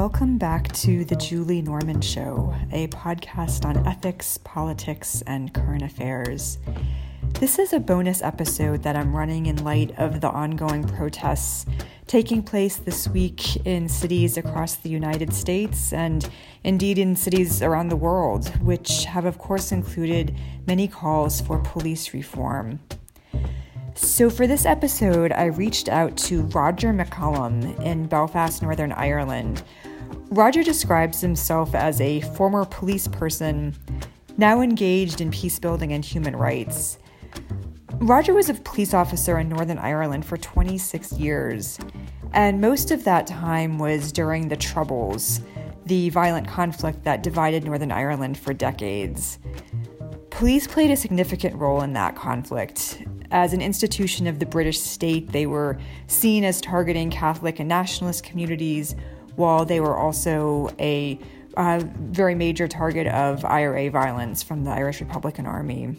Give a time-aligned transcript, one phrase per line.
[0.00, 6.56] Welcome back to The Julie Norman Show, a podcast on ethics, politics, and current affairs.
[7.38, 11.66] This is a bonus episode that I'm running in light of the ongoing protests
[12.06, 16.26] taking place this week in cities across the United States and
[16.64, 20.34] indeed in cities around the world, which have, of course, included
[20.66, 22.80] many calls for police reform.
[23.94, 29.62] So, for this episode, I reached out to Roger McCallum in Belfast, Northern Ireland.
[30.30, 33.74] Roger describes himself as a former police person
[34.38, 36.98] now engaged in peace building and human rights.
[37.94, 41.80] Roger was a police officer in Northern Ireland for 26 years,
[42.32, 45.40] and most of that time was during the Troubles,
[45.86, 49.40] the violent conflict that divided Northern Ireland for decades.
[50.30, 55.30] Police played a significant role in that conflict, as an institution of the British state,
[55.30, 55.78] they were
[56.08, 58.96] seen as targeting Catholic and nationalist communities,
[59.36, 61.18] while they were also a
[61.56, 65.96] uh, very major target of IRA violence from the Irish Republican Army.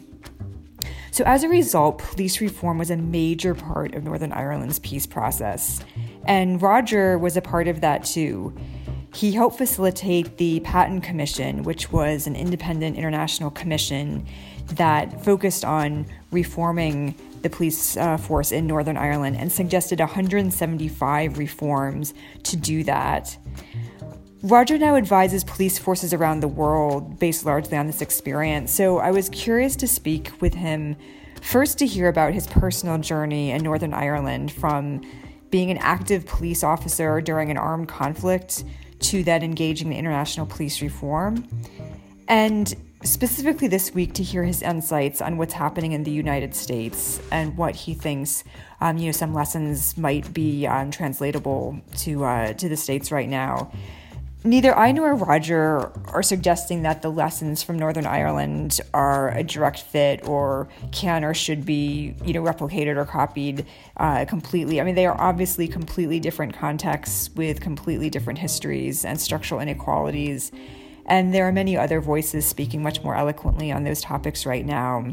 [1.11, 5.81] So, as a result, police reform was a major part of Northern Ireland's peace process.
[6.25, 8.55] And Roger was a part of that too.
[9.13, 14.25] He helped facilitate the Patten Commission, which was an independent international commission
[14.67, 22.13] that focused on reforming the police uh, force in Northern Ireland and suggested 175 reforms
[22.43, 23.37] to do that.
[24.43, 29.11] Roger now advises police forces around the world based largely on this experience, so I
[29.11, 30.95] was curious to speak with him
[31.41, 35.01] first to hear about his personal journey in Northern Ireland from
[35.51, 38.63] being an active police officer during an armed conflict
[38.99, 41.47] to then engaging in international police reform.
[42.27, 47.21] And specifically this week to hear his insights on what's happening in the United States
[47.31, 48.43] and what he thinks,
[48.79, 53.29] um, you know, some lessons might be um, translatable to uh, to the states right
[53.29, 53.71] now.
[54.43, 59.81] Neither I nor Roger are suggesting that the lessons from Northern Ireland are a direct
[59.81, 64.81] fit or can or should be, you know, replicated or copied uh, completely.
[64.81, 70.51] I mean, they are obviously completely different contexts with completely different histories and structural inequalities
[71.11, 75.05] and there are many other voices speaking much more eloquently on those topics right now.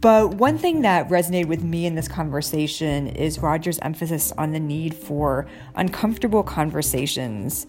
[0.00, 4.58] But one thing that resonated with me in this conversation is Roger's emphasis on the
[4.58, 5.46] need for
[5.76, 7.68] uncomfortable conversations.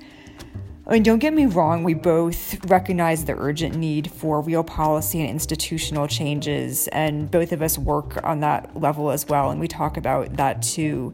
[0.88, 5.22] I mean, don't get me wrong, we both recognize the urgent need for real policy
[5.22, 9.68] and institutional changes, and both of us work on that level as well, and we
[9.68, 11.14] talk about that too.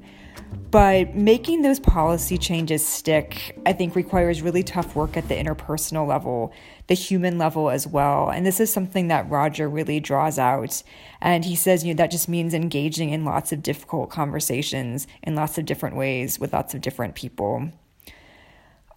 [0.72, 6.08] But making those policy changes stick, I think, requires really tough work at the interpersonal
[6.08, 6.54] level,
[6.88, 8.30] the human level as well.
[8.30, 10.82] And this is something that Roger really draws out.
[11.22, 15.36] And he says, you know, that just means engaging in lots of difficult conversations in
[15.36, 17.72] lots of different ways with lots of different people.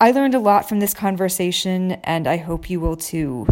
[0.02, 3.46] I learned a lot from this conversation, and I hope you will too.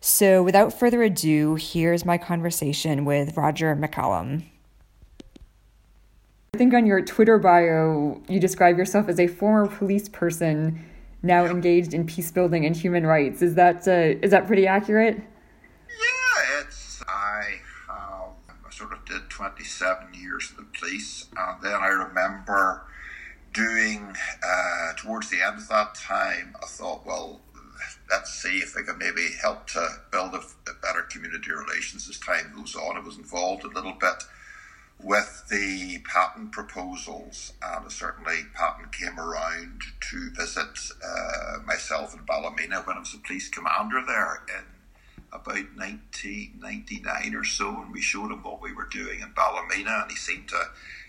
[0.00, 4.42] So, without further ado, here's my conversation with Roger McCallum.
[6.54, 10.84] I think on your Twitter bio, you describe yourself as a former police person
[11.22, 13.40] now engaged in peace building and human rights.
[13.40, 15.16] Is that uh, is that pretty accurate?
[15.16, 18.32] Yeah, it's I um,
[18.70, 22.82] sort of did 27 years in the police, and then I remember
[23.54, 26.54] doing uh, towards the end of that time.
[26.62, 27.40] I thought, well,
[28.10, 32.18] let's see if I can maybe help to build a, a better community relations as
[32.18, 32.96] time goes on.
[32.96, 34.24] I was involved a little bit
[35.02, 42.82] with the Patten proposals, and certainly Patten came around to visit uh, myself in Ballymena
[42.84, 44.64] when I was a police commander there in
[45.32, 50.10] about 1999 or so, and we showed him what we were doing in Ballymena, and
[50.10, 50.62] he seemed to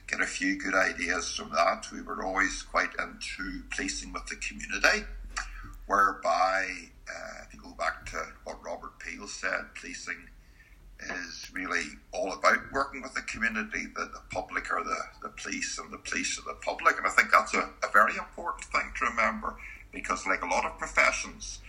[0.07, 1.87] get a few good ideas from that.
[1.91, 5.05] We were always quite into policing with the community,
[5.87, 6.67] whereby,
[7.09, 10.29] uh, if you go back to what Robert Peel said, policing
[11.01, 15.77] is really all about working with the community, the, the public are the, the police
[15.77, 16.97] and the police are the public.
[16.97, 19.55] And I think that's a, a very important thing to remember
[19.91, 21.59] because, like a lot of professions,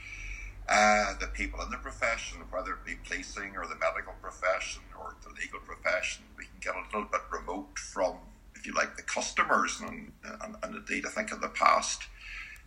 [0.69, 5.15] uh, the people in the profession, whether it be policing or the medical profession or
[5.23, 8.17] the legal profession, we can get a little bit remote from,
[8.55, 9.81] if you like, the customers.
[9.81, 12.03] And, and, and indeed, I think in the past,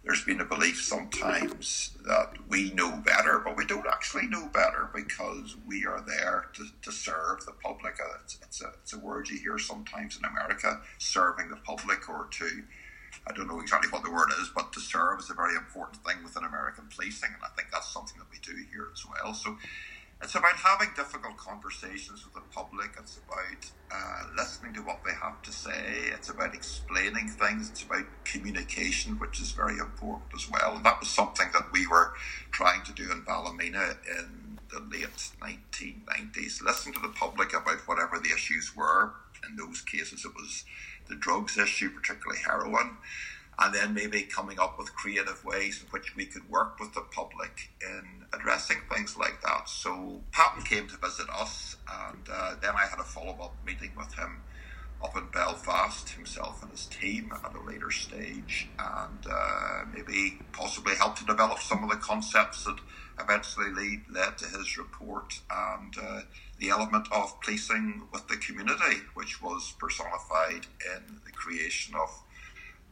[0.04, 4.90] there's been a belief sometimes that we know better, but we don't actually know better
[4.96, 7.98] because we are there to, to serve the public.
[8.02, 12.08] Uh, it's, it's, a, it's a word you hear sometimes in America, serving the public,
[12.08, 12.64] or to,
[13.28, 16.04] I don't know exactly what the word is, but to serve is a very important
[16.04, 19.34] thing within American policing, and I think that's something that we do here as well.
[19.34, 19.58] So
[20.22, 22.92] it's about having difficult conversations with the public.
[23.00, 26.12] It's about uh, listening to what they have to say.
[26.14, 27.70] It's about explaining things.
[27.70, 30.76] It's about communication, which is very important as well.
[30.76, 32.14] And that was something that we were
[32.52, 36.62] trying to do in Ballymena in the late 1990s.
[36.62, 39.14] Listen to the public about whatever the issues were.
[39.50, 40.66] In those cases, it was
[41.10, 42.98] the drugs issue, particularly heroin
[43.60, 47.02] and then maybe coming up with creative ways in which we could work with the
[47.02, 49.68] public in addressing things like that.
[49.68, 53.92] So Patten came to visit us, and uh, then I had a follow up meeting
[53.98, 54.42] with him
[55.04, 60.96] up in Belfast, himself and his team at a later stage, and uh, maybe possibly
[60.96, 62.78] help to develop some of the concepts that
[63.20, 66.22] eventually lead, led to his report and uh,
[66.60, 72.10] the element of policing with the community, which was personified in the creation of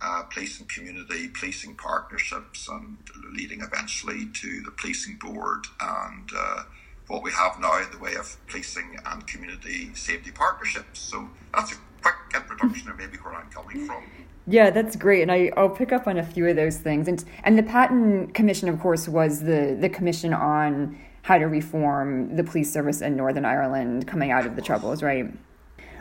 [0.01, 2.97] uh, policing community, policing partnerships, and
[3.35, 6.63] leading eventually to the policing board and uh,
[7.07, 10.99] what we have now in the way of policing and community safety partnerships.
[10.99, 14.03] So that's a quick introduction of maybe where I'm coming from.
[14.49, 17.07] Yeah, that's great, and I, I'll pick up on a few of those things.
[17.07, 22.37] And and the Patten Commission, of course, was the the commission on how to reform
[22.37, 25.25] the police service in Northern Ireland coming out of the Troubles, right?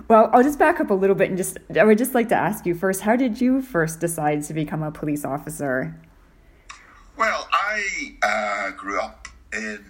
[0.07, 2.37] Well, I'll just back up a little bit and just I would just like to
[2.37, 6.01] ask you first, how did you first decide to become a police officer?
[7.19, 9.85] Well, I uh, grew up in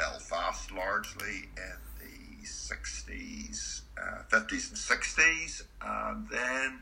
[0.00, 6.78] Belfast largely in the 60s, uh, 50s and 60s, and then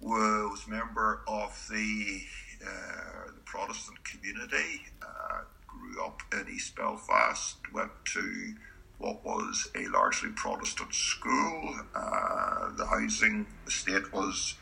[0.00, 2.20] was member of the,
[2.66, 8.54] uh, the Protestant community, uh, grew up in East Belfast, went to
[8.98, 11.76] what was a largely Protestant school.
[11.94, 14.56] Uh, the housing estate was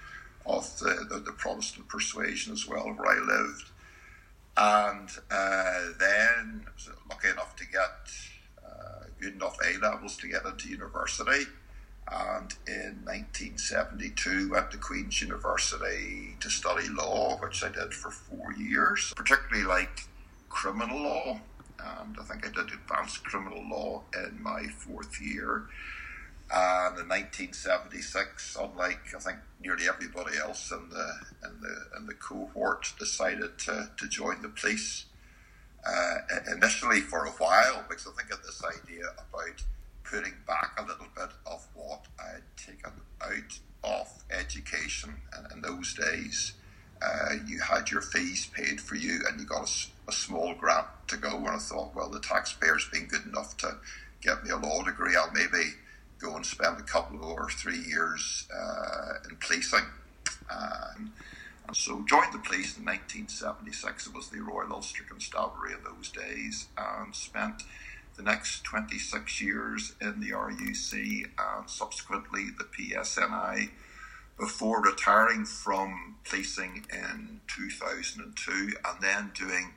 [0.44, 3.70] of the, the, the, Protestant persuasion as well, where I lived.
[4.61, 8.12] And uh, then was lucky enough to get
[8.62, 11.47] uh, good enough A levels to get into university.
[12.12, 18.53] And in 1972, went to Queen's University to study law, which I did for four
[18.53, 19.15] years.
[19.17, 20.07] Particularly like
[20.51, 21.41] criminal law
[21.85, 25.65] and I think I did advanced criminal law in my fourth year.
[26.52, 31.12] And in 1976, unlike I think nearly everybody else in the
[31.44, 35.06] in the in the cohort, decided to, to join the police.
[35.87, 36.17] Uh,
[36.52, 39.62] initially for a while, because I think of this idea about
[40.05, 42.93] putting back a little bit of what I had taken
[43.23, 46.52] out of education in, in those days.
[47.02, 49.67] Uh, you had your fees paid for you, and you got
[50.06, 53.56] a, a small grant to go and I thought, well, the taxpayer's been good enough
[53.58, 53.76] to
[54.20, 55.17] get me a law degree.
[55.17, 55.73] I'll maybe
[56.21, 59.85] go and spend a couple or three years uh, in policing.
[60.51, 61.13] Um,
[61.67, 64.09] and so joined the police in 1976.
[64.09, 67.63] It was the Royal Ulster Constabulary in those days and spent
[68.17, 73.71] the next 26 years in the RUC and subsequently the PSNI
[74.39, 79.73] before retiring from policing in 2002 and then doing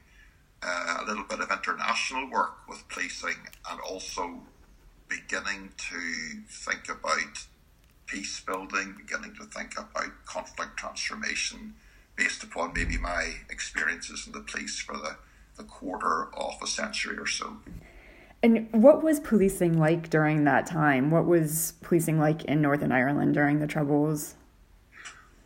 [0.61, 3.37] uh, a little bit of international work with policing
[3.69, 4.41] and also
[5.07, 7.45] beginning to think about
[8.05, 11.73] peace building, beginning to think about conflict transformation
[12.15, 15.15] based upon maybe my experiences in the police for the,
[15.57, 17.57] the quarter of a century or so.
[18.43, 21.11] And what was policing like during that time?
[21.11, 24.35] What was policing like in Northern Ireland during the Troubles?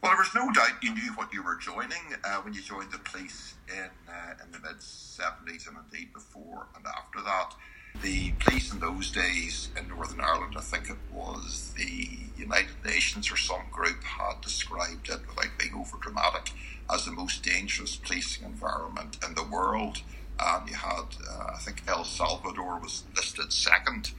[0.02, 2.92] Well, there was no doubt you knew what you were joining uh, when you joined
[2.92, 7.54] the police in uh, in the mid seventies and indeed before and after that.
[8.02, 13.32] The police in those days in Northern Ireland, I think it was the United Nations
[13.32, 16.52] or some group had described it without being over dramatic
[16.94, 20.02] as the most dangerous policing environment in the world.
[20.40, 24.12] And you had, uh, I think, El Salvador was listed second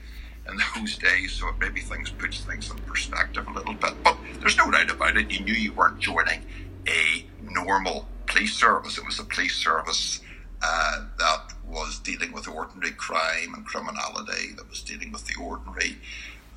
[0.47, 3.93] in those days, so maybe things puts things in perspective a little bit.
[4.03, 5.31] But there's no doubt about it.
[5.31, 6.41] You knew you weren't joining
[6.87, 8.97] a normal police service.
[8.97, 10.19] It was a police service
[10.61, 15.97] uh, that was dealing with ordinary crime and criminality, that was dealing with the ordinary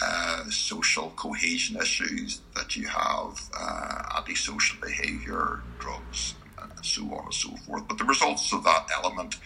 [0.00, 7.34] uh, social cohesion issues that you have, uh, antisocial behaviour, drugs, and so on and
[7.34, 7.86] so forth.
[7.86, 9.36] But the results of that element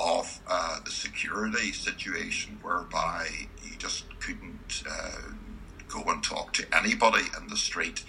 [0.00, 3.28] of uh, the security situation, whereby
[3.62, 5.30] you just couldn't uh,
[5.88, 8.02] go and talk to anybody in the street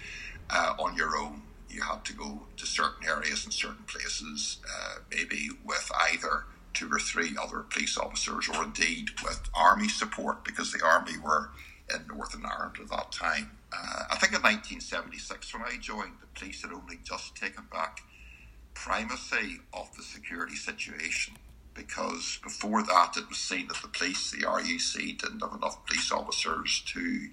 [0.50, 1.42] uh, on your own
[1.76, 6.44] you had to go to certain areas and certain places, uh, maybe with either
[6.76, 11.50] two or three other police officers or indeed with army support because the army were
[11.92, 13.50] in Northern Ireland at that time.
[13.72, 18.00] Uh, I think in 1976, when I joined, the police had only just taken back
[18.74, 21.34] primacy of the security situation
[21.72, 26.12] because before that it was seen that the police, the RUC, didn't have enough police
[26.12, 27.28] officers to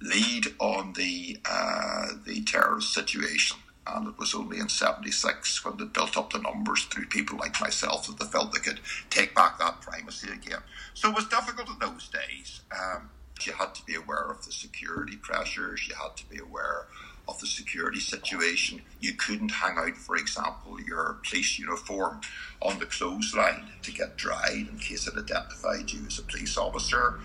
[0.00, 3.58] lead on the uh, the terrorist situation.
[3.94, 7.60] And it was only in 76 when they built up the numbers through people like
[7.60, 8.80] myself that they felt they could
[9.10, 10.60] take back that primacy again.
[10.94, 12.60] So it was difficult in those days.
[12.72, 13.10] Um,
[13.46, 16.86] you had to be aware of the security pressures, you had to be aware
[17.28, 18.80] of the security situation.
[19.00, 22.20] You couldn't hang out, for example, your police uniform
[22.62, 27.20] on the clothesline to get dried in case it identified you as a police officer.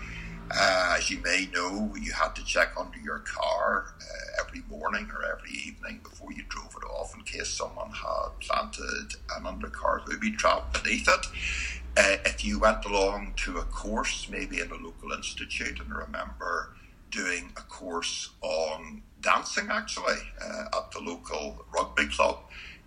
[0.50, 5.08] Uh, as you may know, you had to check under your car uh, every morning
[5.14, 10.04] or every evening before you drove it off in case someone had planted an undercar
[10.04, 11.26] booby trap beneath it.
[11.96, 15.98] Uh, if you went along to a course, maybe in a local institute, and I
[16.00, 16.74] remember
[17.10, 22.38] doing a course on dancing actually uh, at the local rugby club.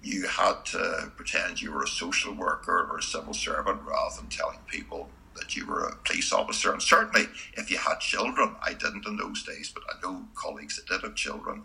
[0.03, 4.27] You had to pretend you were a social worker or a civil servant rather than
[4.27, 6.71] telling people that you were a police officer.
[6.73, 10.75] And certainly, if you had children, I didn't in those days, but I know colleagues
[10.75, 11.63] that did have children.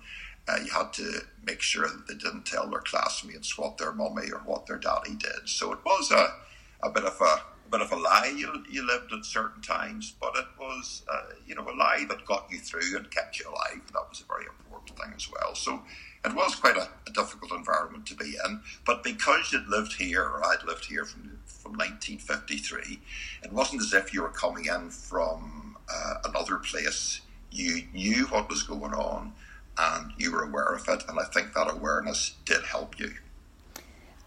[0.48, 4.30] Uh, you had to make sure that they didn't tell their classmates what their mummy
[4.32, 5.46] or what their daddy did.
[5.48, 6.34] So it was a,
[6.82, 10.36] a bit of a bit of a lie you, you lived at certain times, but
[10.36, 13.80] it was, uh, you know, a lie that got you through and kept you alive.
[13.94, 15.54] That was a very important thing as well.
[15.54, 15.82] So
[16.24, 18.60] it was quite a, a difficult environment to be in.
[18.86, 23.00] But because you'd lived here, or I'd lived here from, from 1953,
[23.42, 27.20] it wasn't as if you were coming in from uh, another place.
[27.50, 29.32] You knew what was going on
[29.78, 31.02] and you were aware of it.
[31.08, 33.12] And I think that awareness did help you.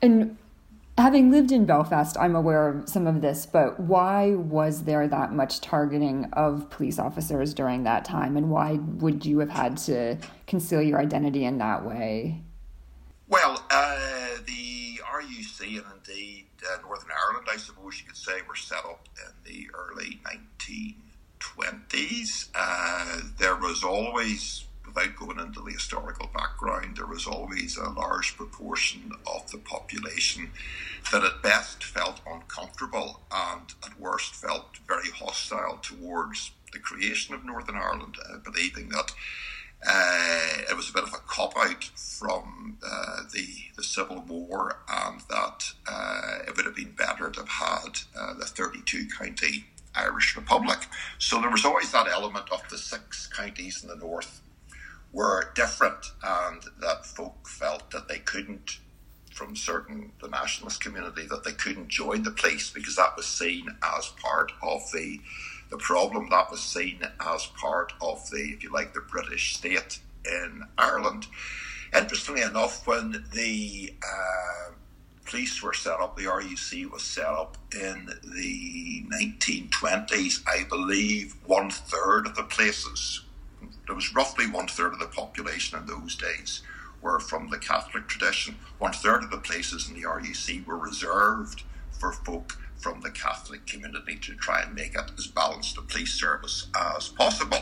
[0.01, 0.37] And
[0.97, 5.33] Having lived in Belfast, I'm aware of some of this, but why was there that
[5.33, 10.17] much targeting of police officers during that time, and why would you have had to
[10.47, 12.41] conceal your identity in that way?
[13.27, 13.97] Well, uh,
[14.45, 19.05] the RUC and indeed uh, Northern Ireland, I suppose you could say, were set up
[19.17, 20.21] in the early
[21.41, 22.49] 1920s.
[22.55, 24.64] Uh, there was always
[24.95, 30.51] without going into the historical background, there was always a large proportion of the population
[31.11, 37.45] that at best felt uncomfortable and at worst felt very hostile towards the creation of
[37.45, 39.11] Northern Ireland, uh, believing that
[39.87, 44.79] uh, it was a bit of a cop out from uh, the, the Civil War
[44.89, 49.65] and that uh, it would have been better to have had uh, the 32 county
[49.93, 50.79] Irish Republic.
[51.19, 54.41] So there was always that element of the six counties in the north
[55.15, 58.79] were different and that folk felt that they couldn't
[59.31, 63.67] from certain the nationalist community that they couldn't join the police because that was seen
[63.97, 65.19] as part of the
[65.69, 69.99] the problem that was seen as part of the if you like the British state
[70.25, 71.27] in Ireland.
[71.95, 74.71] Interestingly enough, when the uh,
[75.25, 80.43] police were set up, the RUC was set up in the 1920s.
[80.47, 83.24] I believe one third of the places
[83.85, 86.61] there was roughly one third of the population in those days
[87.01, 88.57] were from the Catholic tradition.
[88.79, 93.65] One third of the places in the RUC were reserved for folk from the Catholic
[93.67, 97.59] community to try and make it as balanced a police service as possible.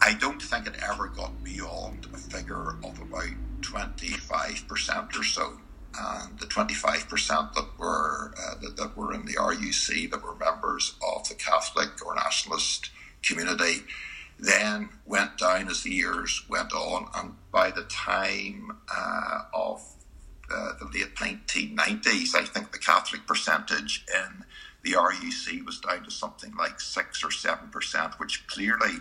[0.00, 5.52] I don't think it ever got beyond a figure of about 25% or so.
[5.98, 10.94] And the 25% that were uh, that, that were in the RUC that were members
[11.14, 12.90] of the Catholic or nationalist
[13.22, 13.82] community
[14.42, 19.82] then went down as the years went on, and by the time uh, of
[20.52, 24.44] uh, the late 1990s, I think the Catholic percentage in
[24.82, 28.96] the RUC was down to something like six or seven percent, which clearly,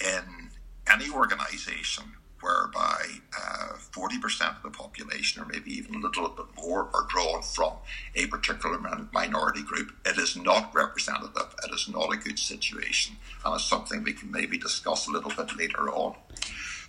[0.00, 0.50] in
[0.90, 2.04] any organisation
[2.42, 5.46] whereby uh, 40% of the population, or
[5.90, 7.74] a little bit more, are drawn from
[8.14, 8.78] a particular
[9.12, 9.92] minority group.
[10.04, 11.54] It is not representative.
[11.64, 13.16] It is not a good situation.
[13.44, 16.16] And it's something we can maybe discuss a little bit later on.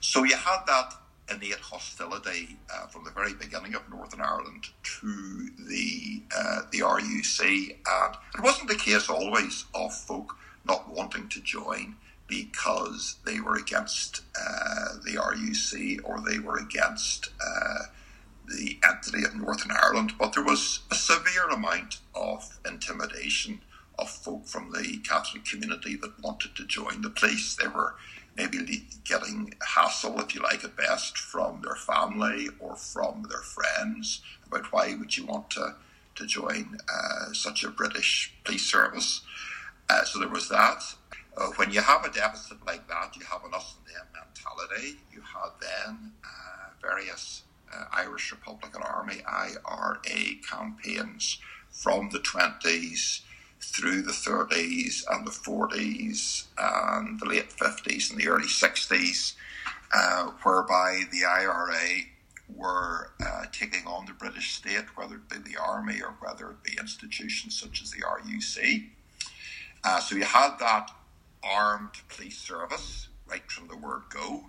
[0.01, 0.93] So you had that
[1.31, 4.67] innate hostility uh, from the very beginning of Northern Ireland
[5.01, 11.29] to the uh, the RUC, and it wasn't the case always of folk not wanting
[11.29, 11.95] to join
[12.27, 17.85] because they were against uh, the RUC or they were against uh,
[18.47, 20.13] the entity of Northern Ireland.
[20.17, 23.61] But there was a severe amount of intimidation
[23.97, 27.55] of folk from the Catholic community that wanted to join the police.
[27.55, 27.95] They were
[28.35, 34.21] maybe getting hassle, if you like, at best, from their family or from their friends
[34.45, 35.75] about why would you want to,
[36.15, 39.21] to join uh, such a British police service.
[39.89, 40.83] Uh, so there was that.
[41.37, 44.97] Uh, when you have a deficit like that, you have an us and them mentality.
[45.11, 51.39] You had then uh, various uh, Irish Republican Army IRA campaigns
[51.71, 53.21] from the 20s
[53.59, 59.33] through the 30s and the 40s and the late 50s and the early 60s,
[59.93, 62.05] uh, whereby the IRA
[62.53, 66.63] were uh, taking on the British state, whether it be the army or whether it
[66.63, 68.89] be institutions such as the RUC.
[69.83, 70.91] Uh, so you had that
[71.43, 74.45] armed police service right from the word go.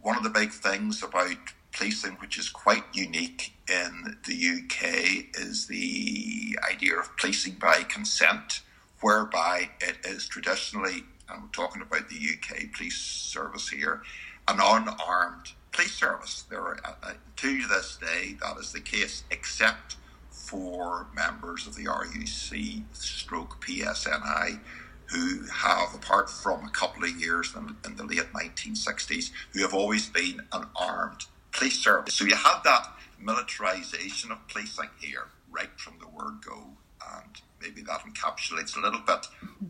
[0.00, 1.36] One of the big things about
[1.72, 8.60] policing, which is quite unique in the UK, is the idea of policing by consent,
[9.00, 14.02] whereby it is traditionally, I'm talking about the UK police service here,
[14.48, 16.44] an unarmed police service.
[16.48, 19.96] There are, uh, uh to this day, that is the case, except
[20.30, 24.58] for members of the RUC stroke PSNI
[25.06, 29.74] who have, apart from a couple of years in, in, the late 1960s, who have
[29.74, 32.14] always been an armed police service.
[32.14, 32.88] So you have that
[33.20, 36.68] militarization of policing here, right from the word go,
[37.16, 39.26] and maybe that encapsulates a little bit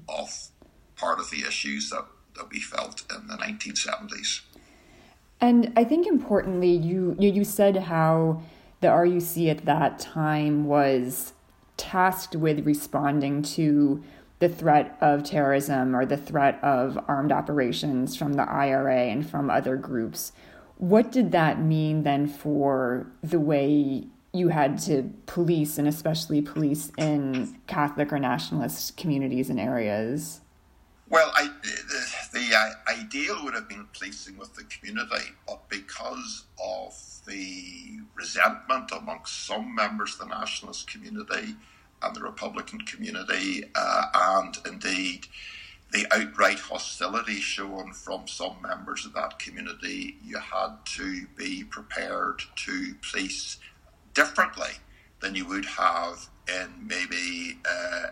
[0.09, 0.49] of
[0.97, 4.43] part of the issues that, that we felt in the 1970s.
[5.41, 8.43] And I think importantly, you you said how
[8.81, 11.33] the RUC at that time was
[11.77, 14.03] tasked with responding to
[14.39, 19.51] the threat of terrorism or the threat of armed operations from the IRA and from
[19.51, 20.33] other groups.
[20.83, 26.91] What did that mean then for the way you had to police and especially police
[26.99, 30.41] in Catholic or nationalist communities and areas?
[31.09, 36.47] Well, I, the, the uh, ideal would have been policing with the community, but because
[36.61, 41.55] of the resentment amongst some members of the nationalist community
[42.03, 45.29] and the Republican community, uh, and indeed
[45.93, 52.43] the outright hostility shown from some members of that community, you had to be prepared
[52.57, 53.59] to police
[54.15, 54.73] differently
[55.21, 58.07] than you would have in maybe, uh,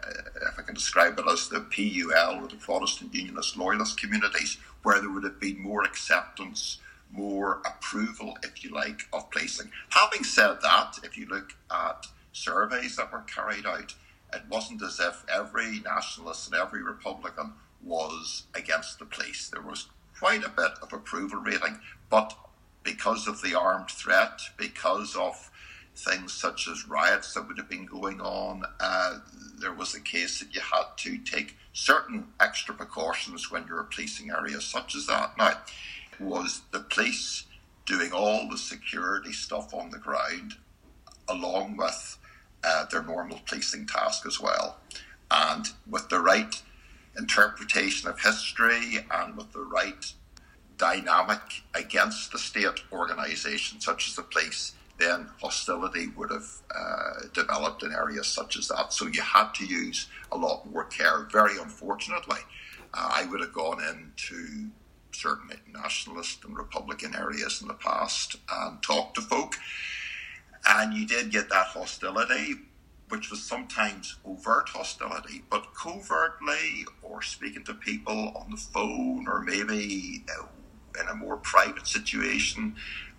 [0.49, 5.01] if I can describe it as the PUL or the Protestant Unionist Loyalist communities, where
[5.01, 6.79] there would have been more acceptance,
[7.11, 9.71] more approval, if you like, of policing.
[9.89, 13.95] Having said that, if you look at surveys that were carried out,
[14.33, 19.49] it wasn't as if every nationalist and every Republican was against the police.
[19.49, 19.89] There was
[20.19, 22.37] quite a bit of approval rating, but
[22.83, 25.51] because of the armed threat, because of
[25.97, 28.63] things such as riots that would have been going on.
[28.79, 29.19] Uh,
[29.59, 33.85] there was a case that you had to take certain extra precautions when you were
[33.85, 35.37] policing areas such as that.
[35.37, 35.59] Now,
[36.19, 37.45] was the police
[37.87, 40.55] doing all the security stuff on the ground
[41.29, 42.19] along with
[42.63, 44.79] uh, their normal policing task as well.
[45.31, 46.61] And with the right
[47.19, 50.13] interpretation of history and with the right
[50.77, 51.41] dynamic
[51.75, 57.93] against the state organisation such as the police, then hostility would have uh, developed in
[57.93, 58.93] areas such as that.
[58.93, 61.29] So you had to use a lot more care.
[61.31, 62.41] Very unfortunately,
[62.95, 64.71] uh, I would have gone into
[65.13, 69.55] certain nationalist and Republican areas in the past and talked to folk.
[70.69, 72.55] And you did get that hostility,
[73.11, 79.43] which was sometimes overt hostility, but covertly or speaking to people on the phone or
[79.43, 80.47] maybe uh,
[81.01, 82.75] in a more private situation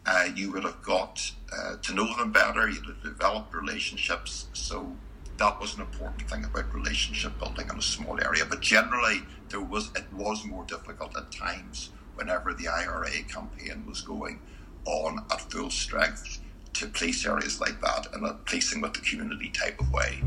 [0.05, 4.47] uh, you would have got uh, to know them better, you'd have developed relationships.
[4.53, 4.95] So
[5.37, 8.45] that was an important thing about relationship building in a small area.
[8.45, 14.01] But generally, there was it was more difficult at times whenever the IRA campaign was
[14.01, 14.39] going
[14.85, 16.39] on at full strength
[16.73, 20.21] to police areas like that in a policing with the community type of way.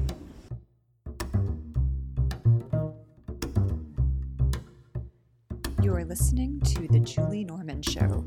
[5.82, 8.24] You are listening to The Julie Norman Show.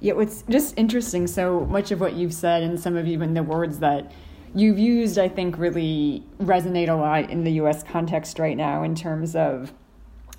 [0.00, 3.42] Yeah, what's just interesting, so much of what you've said and some of even the
[3.44, 4.10] words that
[4.54, 8.94] you've used, I think, really resonate a lot in the US context right now in
[8.94, 9.72] terms of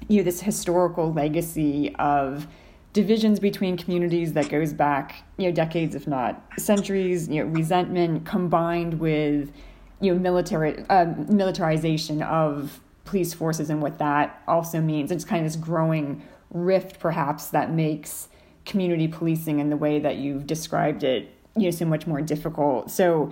[0.07, 2.47] you know, this historical legacy of
[2.93, 8.25] divisions between communities that goes back, you know, decades, if not centuries, you know, resentment
[8.25, 9.51] combined with,
[9.99, 15.11] you know, military uh, militarization of police forces and what that also means.
[15.11, 16.21] It's kind of this growing
[16.51, 18.29] rift, perhaps, that makes
[18.65, 22.91] community policing in the way that you've described it, you know, so much more difficult.
[22.91, 23.31] So,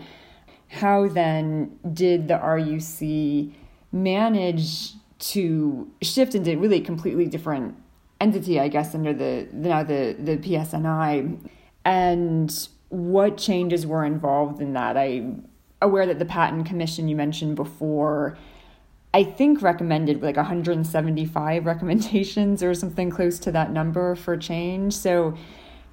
[0.72, 3.54] how then did the RUC
[3.92, 7.76] manage to shift into really completely different
[8.20, 11.50] entity, I guess, under the now the the PSNI,
[11.84, 14.98] and what changes were involved in that?
[14.98, 15.48] I'm
[15.82, 18.38] aware that the Patten commission you mentioned before
[19.14, 24.94] I think recommended like 175 recommendations or something close to that number for change.
[24.94, 25.36] So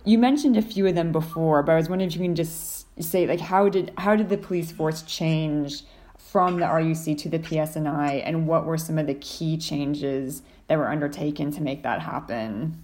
[0.04, 2.77] you mentioned a few of them before, but I was wondering if you can just
[3.00, 5.82] say like how did how did the police force change
[6.16, 10.76] from the RUC to the PSNI and what were some of the key changes that
[10.76, 12.82] were undertaken to make that happen?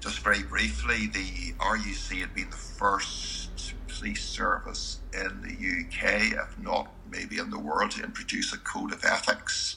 [0.00, 6.58] Just very briefly, the RUC had been the first police service in the UK, if
[6.58, 9.76] not maybe in the world to introduce a code of ethics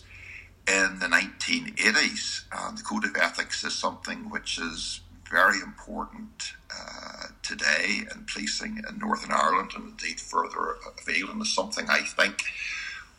[0.68, 2.46] in the 1980s.
[2.52, 8.84] And the code of ethics is something which is very important uh, today in policing
[8.90, 12.44] in Northern Ireland and indeed further afield, and is something I think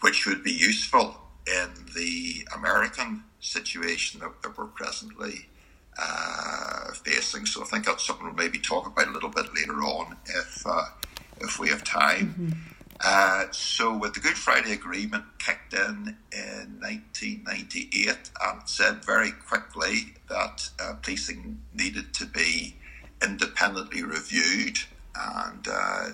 [0.01, 1.16] which would be useful
[1.47, 5.47] in the American situation that, that we're presently
[5.99, 7.47] uh, facing.
[7.47, 10.62] So I think that's something we'll maybe talk about a little bit later on if
[10.66, 10.87] uh,
[11.40, 12.35] if we have time.
[12.38, 12.76] Mm-hmm.
[13.04, 20.14] Uh, so, with the Good Friday Agreement kicked in in 1998 and said very quickly
[20.28, 22.76] that uh, policing needed to be
[23.22, 24.78] independently reviewed,
[25.14, 26.09] and uh,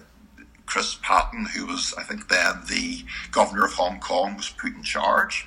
[0.67, 4.83] Chris Patten, who was, I think, then the governor of Hong Kong, was put in
[4.83, 5.47] charge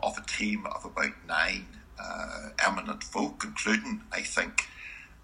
[0.00, 1.66] of a team of about nine
[1.98, 4.66] uh, eminent folk, including, I think,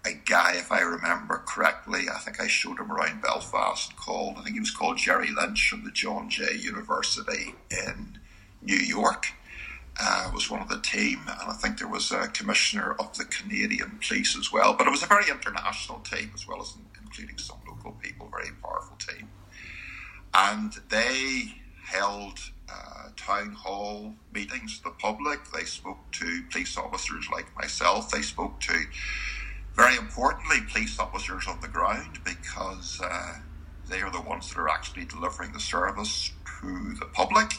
[0.05, 4.43] a guy, if I remember correctly, I think I showed him around Belfast, called, I
[4.43, 8.19] think he was called Jerry Lynch from the John Jay University in
[8.61, 9.27] New York.
[10.01, 13.25] Uh, was one of the team, and I think there was a commissioner of the
[13.25, 14.73] Canadian Police as well.
[14.73, 18.49] But it was a very international team, as well as including some local people, very
[18.61, 19.29] powerful team.
[20.33, 25.39] And they held uh, town hall meetings with the public.
[25.51, 28.09] They spoke to police officers like myself.
[28.09, 28.73] They spoke to
[29.75, 33.39] very importantly, police officers on the ground because uh,
[33.89, 36.31] they are the ones that are actually delivering the service
[36.61, 37.51] to the public.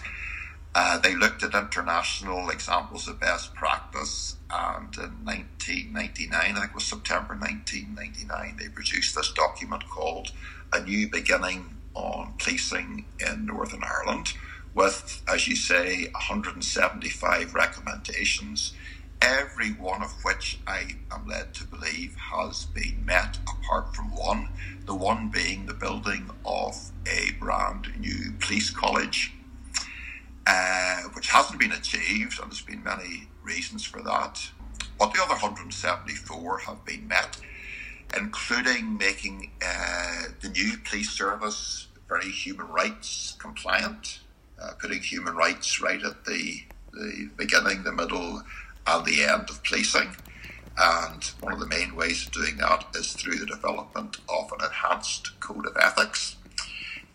[0.76, 6.74] Uh, they looked at international examples of best practice, and in 1999, I think it
[6.74, 10.32] was September 1999, they produced this document called
[10.72, 14.32] A New Beginning on Policing in Northern Ireland,
[14.74, 18.72] with, as you say, 175 recommendations
[19.20, 24.48] every one of which I am led to believe has been met, apart from one,
[24.86, 29.32] the one being the building of a brand new police college,
[30.46, 34.50] uh, which hasn't been achieved, and there's been many reasons for that.
[34.98, 37.38] But the other 174 have been met,
[38.16, 44.20] including making uh, the new police service very human rights compliant,
[44.62, 48.42] uh, putting human rights right at the, the beginning, the middle,
[48.86, 50.16] at the end of policing.
[50.76, 54.64] And one of the main ways of doing that is through the development of an
[54.64, 56.36] enhanced code of ethics.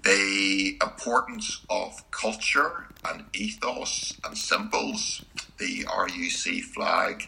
[0.03, 5.25] The importance of culture and ethos and symbols.
[5.58, 7.27] The RUC flag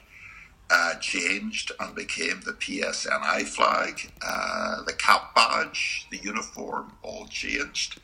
[0.70, 4.12] uh, changed and became the PSNI flag.
[4.26, 8.00] Uh, the cap badge, the uniform, all changed.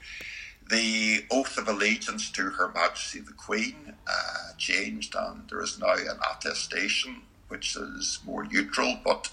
[0.69, 5.93] The oath of allegiance to Her Majesty the Queen uh, changed, and there is now
[5.93, 9.31] an attestation which is more neutral but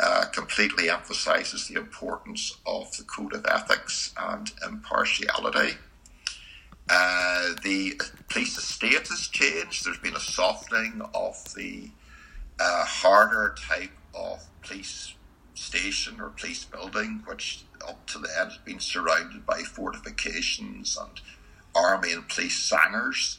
[0.00, 5.76] uh, completely emphasises the importance of the code of ethics and impartiality.
[6.88, 9.86] Uh, the police estate has changed.
[9.86, 11.90] There's been a softening of the
[12.60, 15.14] uh, harder type of police
[15.54, 21.20] station or police building, which up to then had been surrounded by fortifications and
[21.74, 23.38] army and police sangars.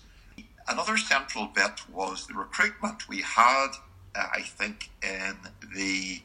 [0.68, 3.08] Another central bit was the recruitment.
[3.08, 3.70] We had,
[4.16, 5.38] uh, I think, in
[5.74, 6.22] the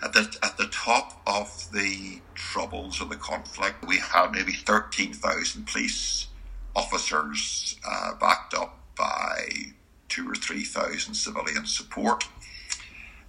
[0.00, 5.12] at the at the top of the troubles of the conflict, we had maybe thirteen
[5.12, 6.28] thousand police
[6.76, 9.48] officers uh, backed up by
[10.08, 12.24] two or three thousand civilian support.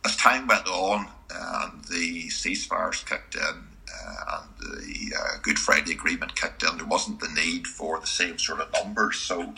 [0.05, 5.91] As time went on and the ceasefires kicked in, uh, and the uh, Good Friday
[5.91, 9.17] Agreement kicked in, there wasn't the need for the same sort of numbers.
[9.17, 9.53] So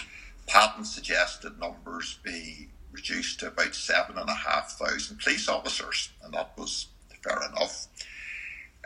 [0.47, 6.33] Patten suggested numbers be reduced to about seven and a half thousand police officers, and
[6.33, 6.87] that was
[7.23, 7.87] fair enough.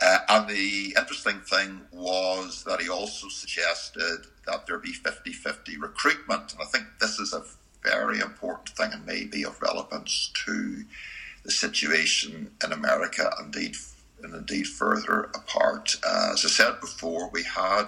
[0.00, 5.78] Uh, and the interesting thing was that he also suggested that there be 50 50
[5.78, 6.52] recruitment.
[6.52, 7.44] And I think this is a
[7.82, 10.84] very important thing and may be of relevance to
[11.44, 13.76] the situation in America, indeed
[14.22, 15.96] and indeed further apart.
[16.06, 17.86] Uh, as I said before, we had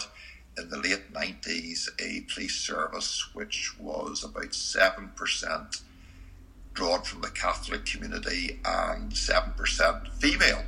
[0.56, 5.82] in the late 90s a police service which was about 7%
[6.74, 10.62] drawn from the Catholic community and 7% female,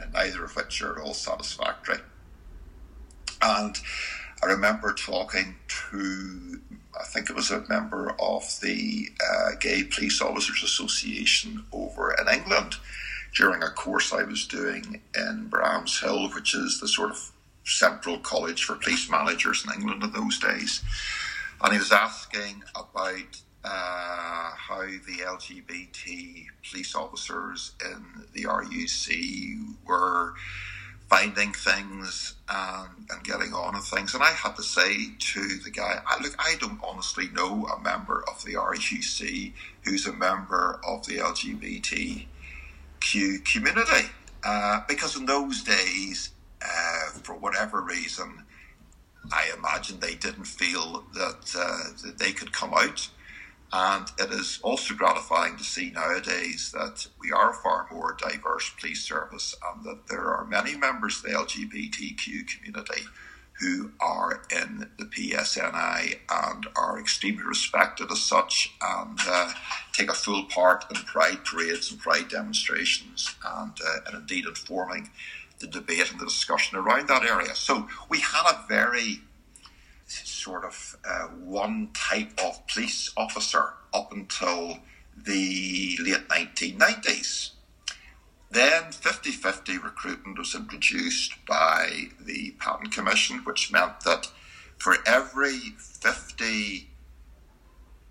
[0.00, 1.98] and neither of which are at all satisfactory.
[3.42, 3.78] And
[4.42, 5.56] I remember talking
[5.90, 6.60] to
[6.98, 12.28] I think it was a member of the uh, Gay Police Officers Association over in
[12.28, 12.76] England
[13.36, 17.32] during a course I was doing in Bramshill, which is the sort of
[17.64, 20.82] central college for police managers in England in those days.
[21.62, 30.34] And he was asking about uh, how the LGBT police officers in the RUC were
[31.10, 34.14] finding things and, and getting on and things.
[34.14, 37.80] And I had to say to the guy, I, look, I don't honestly know a
[37.82, 39.52] member of the RUC
[39.84, 41.18] who's a member of the
[43.00, 44.08] LGBTQ community.
[44.42, 46.30] Uh, because in those days,
[46.62, 48.44] uh, for whatever reason,
[49.32, 53.08] I imagine they didn't feel that, uh, that they could come out.
[53.72, 58.70] And it is also gratifying to see nowadays that we are a far more diverse
[58.80, 63.02] police service and that there are many members of the LGBTQ community
[63.60, 69.52] who are in the PSNI and are extremely respected as such and uh,
[69.92, 75.10] take a full part in pride parades and pride demonstrations and, uh, and indeed informing
[75.58, 77.54] the debate and the discussion around that area.
[77.54, 79.20] So we had a very
[80.06, 84.78] sort of uh, one type of police officer up until
[85.16, 87.50] the late 1990s.
[88.50, 94.28] Then 50 50 recruitment was introduced by the Patten Commission, which meant that
[94.76, 96.88] for every 50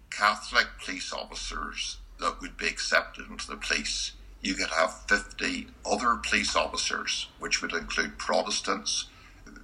[0.09, 6.15] Catholic police officers that would be accepted into the police, you could have 50 other
[6.15, 9.07] police officers, which would include Protestants,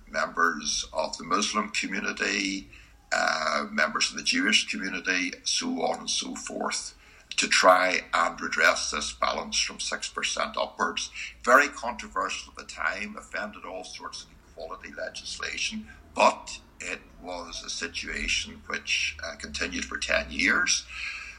[0.10, 2.70] members of the Muslim community,
[3.14, 6.95] uh, members of the Jewish community, so on and so forth,
[7.38, 11.12] to try and redress this balance from 6% upwards.
[11.44, 17.70] Very controversial at the time, offended all sorts of equality legislation, but it was a
[17.70, 20.86] situation which uh, continued for 10 years.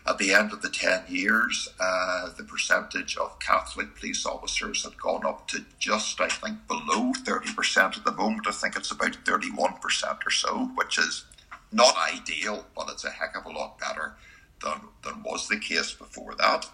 [0.07, 4.97] At the end of the 10 years, uh, the percentage of Catholic police officers had
[4.99, 8.47] gone up to just, I think, below 30% at the moment.
[8.47, 11.25] I think it's about 31% or so, which is
[11.73, 14.15] not ideal, but it's a heck of a lot better
[14.63, 16.67] than, than was the case before that.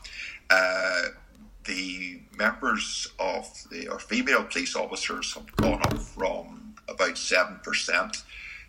[0.50, 1.02] Uh,
[1.64, 8.22] the members of the or female police officers have gone up from about 7%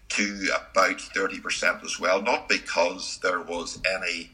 [0.10, 4.30] to about 30% as well, not because there was any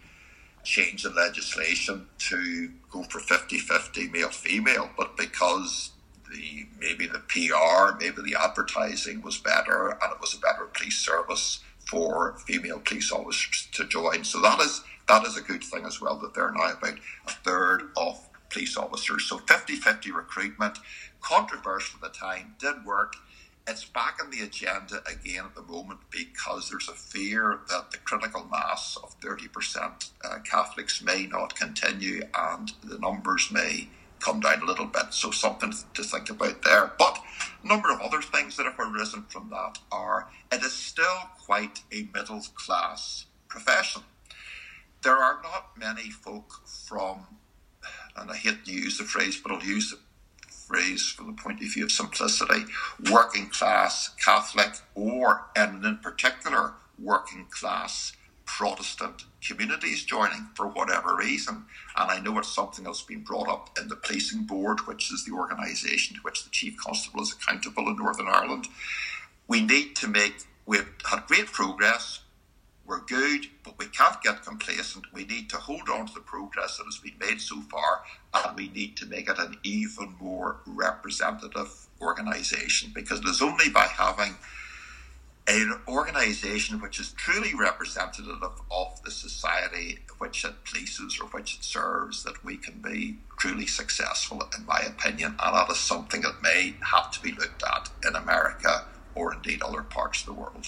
[0.63, 5.91] change in legislation to go for 50-50 male-female, but because
[6.29, 10.97] the maybe the PR, maybe the advertising was better and it was a better police
[10.97, 11.59] service
[11.89, 14.23] for female police officers to join.
[14.23, 17.31] So that is that is a good thing as well that they're now about a
[17.31, 18.19] third of
[18.51, 19.25] police officers.
[19.27, 20.77] So 50-50 recruitment,
[21.21, 23.15] controversial at the time, did work
[23.69, 27.97] it's back on the agenda again at the moment because there's a fear that the
[27.99, 33.87] critical mass of 30% uh, Catholics may not continue and the numbers may
[34.19, 35.11] come down a little bit.
[35.11, 36.91] So something to think about there.
[36.97, 37.19] But
[37.63, 41.81] a number of other things that have arisen from that are it is still quite
[41.91, 44.03] a middle class profession.
[45.01, 47.25] There are not many folk from,
[48.15, 49.99] and I hate to use the phrase, but I'll use it
[50.69, 52.63] phrase from the point of view of simplicity,
[53.11, 58.13] working class Catholic, or and in particular working class
[58.57, 61.65] Protestant communities joining for whatever reason.
[61.97, 65.25] And I know it's something that's been brought up in the Policing Board, which is
[65.25, 68.67] the organisation to which the Chief Constable is accountable in Northern Ireland.
[69.47, 72.21] We need to make, we've had great progress
[72.89, 75.05] we're good, but we can't get complacent.
[75.13, 78.01] We need to hold on to the progress that has been made so far,
[78.33, 83.69] and we need to make it an even more representative organisation because it is only
[83.69, 84.35] by having
[85.49, 91.63] an organisation which is truly representative of the society which it pleases or which it
[91.63, 95.35] serves that we can be truly successful, in my opinion.
[95.39, 98.85] And that is something that may have to be looked at in America
[99.15, 100.67] or indeed other parts of the world.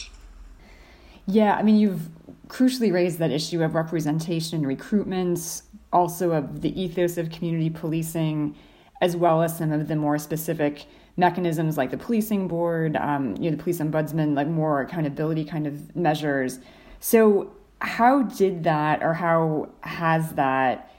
[1.28, 2.10] Yeah, I mean, you've
[2.48, 5.62] crucially raised that issue of representation and recruitment,
[5.94, 8.56] also of the ethos of community policing,
[9.02, 10.86] as well as some of the more specific
[11.22, 15.66] mechanisms like the policing board, um, you know, the police ombudsman, like more accountability kind
[15.66, 16.60] of measures.
[17.00, 20.94] So, how did that, or how has that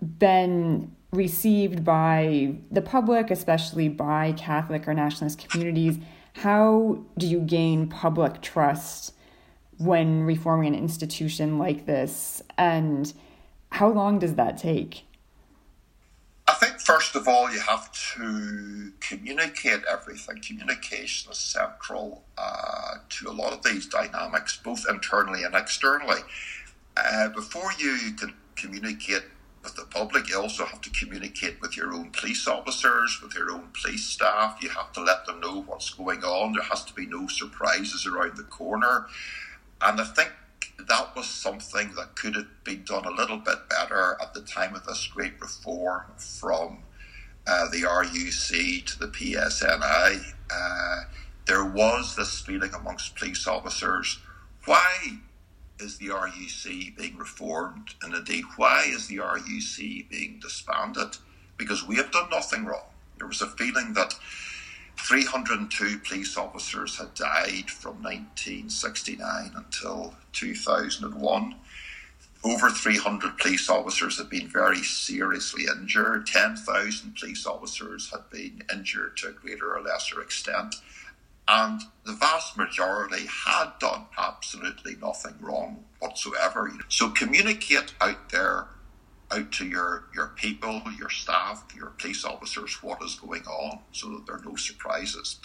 [0.00, 5.98] been received by the public, especially by Catholic or nationalist communities?
[6.34, 9.14] How do you gain public trust?
[9.78, 12.42] when reforming an institution like this?
[12.58, 13.12] And
[13.70, 15.04] how long does that take?
[16.60, 20.40] I think first of all you have to communicate everything.
[20.44, 26.20] Communication is central uh, to a lot of these dynamics, both internally and externally.
[26.96, 29.22] Uh, before you can communicate
[29.62, 33.52] with the public, you also have to communicate with your own police officers, with your
[33.52, 34.58] own police staff.
[34.60, 36.54] You have to let them know what's going on.
[36.54, 39.06] There has to be no surprises around the corner.
[39.80, 40.32] And I think
[40.86, 44.74] that was something that could have been done a little bit better at the time
[44.74, 46.78] of this great reform from
[47.46, 50.34] uh, the RUC to the PSNI.
[50.50, 51.00] Uh,
[51.46, 54.18] there was this feeling amongst police officers
[54.68, 55.18] why
[55.80, 57.94] is the RUC being reformed?
[58.02, 61.16] And indeed, why is the RUC being disbanded?
[61.56, 62.90] Because we have done nothing wrong.
[63.16, 64.14] There was a feeling that
[64.98, 71.54] 302 police officers had died from 1969 until 2001.
[72.44, 76.26] Over 300 police officers had been very seriously injured.
[76.26, 80.76] 10,000 police officers had been injured to a greater or lesser extent.
[81.48, 86.70] And the vast majority had done absolutely nothing wrong whatsoever.
[86.88, 88.68] So communicate out there
[89.30, 94.08] out to your, your people, your staff, your police officers what is going on so
[94.10, 95.38] that there are no surprises.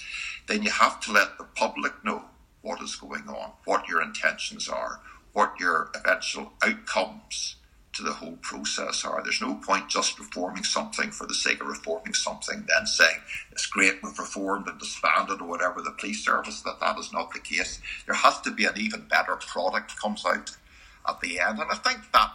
[0.47, 2.23] Then you have to let the public know
[2.61, 5.01] what is going on, what your intentions are,
[5.33, 7.55] what your eventual outcomes
[7.93, 9.21] to the whole process are.
[9.21, 13.17] There's no point just reforming something for the sake of reforming something, then saying
[13.51, 16.61] it's great we've reformed and disbanded or whatever the police service.
[16.61, 17.79] That that is not the case.
[18.05, 20.57] There has to be an even better product comes out
[21.07, 22.31] at the end, and I think that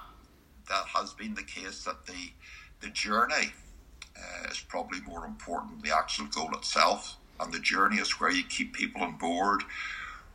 [0.69, 2.33] that has been the case that the
[2.81, 3.53] the journey
[4.17, 7.17] uh, is probably more important than the actual goal itself.
[7.41, 9.63] And the journey is where you keep people on board,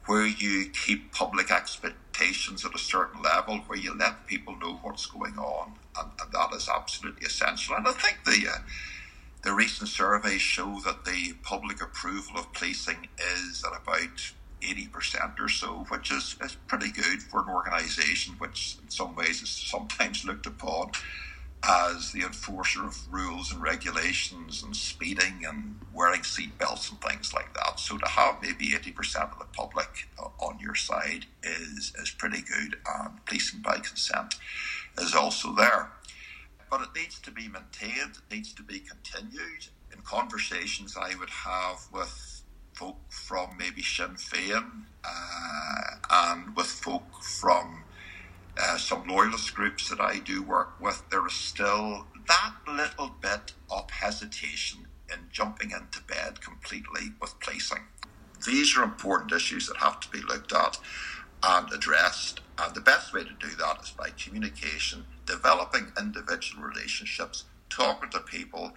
[0.06, 5.06] where you keep public expectations at a certain level, where you let people know what's
[5.06, 7.76] going on, and, and that is absolutely essential.
[7.76, 8.60] And I think the uh,
[9.43, 14.32] the recent surveys show that the public approval of policing is at about
[14.63, 19.41] 80% or so, which is, is pretty good for an organisation which, in some ways,
[19.41, 20.91] is sometimes looked upon
[21.65, 27.54] as the enforcer of rules and regulations and speeding and wearing seatbelts and things like
[27.54, 27.80] that.
[27.80, 32.76] So to have maybe 80% of the public on your side is, is pretty good,
[32.97, 34.36] and policing by consent
[34.97, 35.91] is also there.
[36.69, 39.67] But it needs to be maintained, it needs to be continued.
[39.93, 42.33] In conversations I would have with
[42.84, 47.84] folk from maybe Sinn Féin uh, and with folk from
[48.62, 53.54] uh, some loyalist groups that I do work with, there is still that little bit
[53.72, 57.84] of hesitation in jumping into bed completely with policing.
[58.46, 60.78] These are important issues that have to be looked at
[61.41, 62.41] and addressed.
[62.58, 68.19] And the best way to do that is by communication, developing individual relationships, talking to
[68.19, 68.74] people,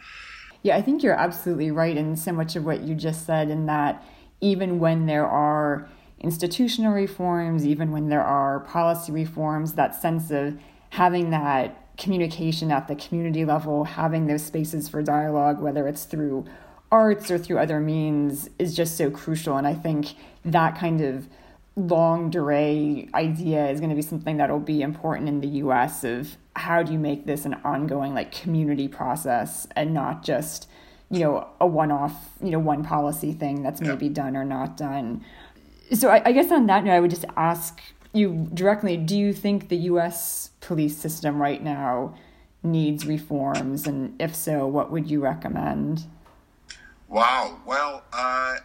[0.62, 3.66] yeah, I think you're absolutely right in so much of what you just said, in
[3.66, 4.04] that
[4.40, 5.88] even when there are
[6.20, 10.58] institutional reforms, even when there are policy reforms, that sense of
[10.90, 16.44] having that communication at the community level, having those spaces for dialogue, whether it's through
[16.90, 19.56] arts or through other means, is just so crucial.
[19.56, 20.14] And I think
[20.44, 21.28] that kind of
[21.74, 26.36] long durée idea is going to be something that'll be important in the US of
[26.56, 30.68] how do you make this an ongoing like community process and not just
[31.10, 35.24] you know a one-off you know one policy thing that's maybe done or not done?
[35.92, 37.80] So I, I guess on that note i would just ask
[38.12, 42.14] you directly do you think the us police system right now
[42.62, 43.86] needs reforms?
[43.86, 46.04] And if so what would you recommend?
[47.08, 47.58] Wow.
[47.66, 48.56] Well uh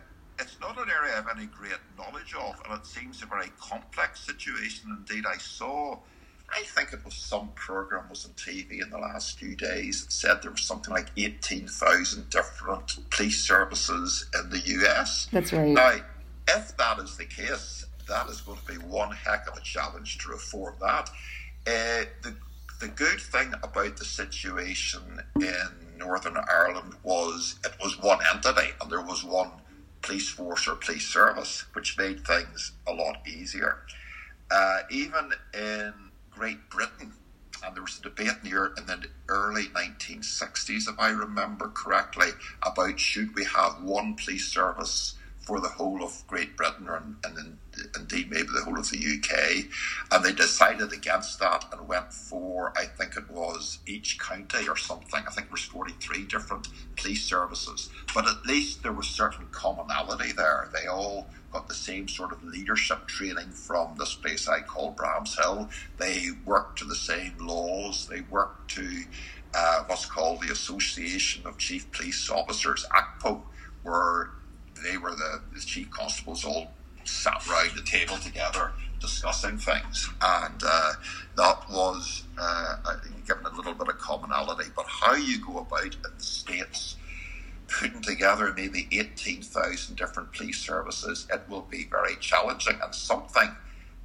[0.42, 3.52] it's not an area I have any great knowledge of, and it seems a very
[3.60, 4.98] complex situation.
[5.08, 6.00] Indeed, I saw,
[6.54, 10.04] I think it was some program was on TV in the last few days.
[10.04, 15.28] that said there was something like 18,000 different police services in the US.
[15.32, 15.68] That's right.
[15.68, 15.96] Now,
[16.48, 20.18] if that is the case, that is going to be one heck of a challenge
[20.20, 21.10] to reform that.
[21.66, 22.36] Uh, the,
[22.80, 25.02] the good thing about the situation
[25.40, 29.52] in Northern Ireland was it was one entity and there was one
[30.02, 33.84] police force or police service, which made things a lot easier.
[34.50, 35.94] Uh, even in
[36.42, 37.14] Great Britain,
[37.64, 42.30] and there was a debate in the, in the early 1960s, if I remember correctly,
[42.64, 47.58] about should we have one police service for the whole of Great Britain and, and
[47.96, 49.66] indeed maybe the whole of the UK.
[50.12, 54.78] And they decided against that and went for, I think it was each county or
[54.78, 55.24] something.
[55.28, 57.92] I think there was 43 different police services.
[58.16, 60.72] But at least there was certain commonality there.
[60.74, 65.70] They all got the same sort of leadership training from this place I call Bramshill.
[65.98, 68.08] They worked to the same laws.
[68.08, 69.04] They worked to
[69.54, 73.42] uh, what's called the Association of Chief Police Officers, ACPO,
[73.84, 74.32] where
[74.84, 76.72] they were the, the chief constables all
[77.04, 80.94] sat round the table together discussing things, and uh,
[81.36, 82.76] that was uh,
[83.28, 84.70] given a little bit of commonality.
[84.76, 86.98] But how you go about in the states
[87.72, 93.56] putting together maybe 18,000 different police services, it will be very challenging and something